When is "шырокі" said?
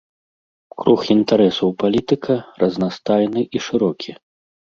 3.67-4.11